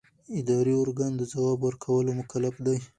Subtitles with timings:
[0.39, 2.77] اداري ارګان د ځواب ورکولو مکلف دی.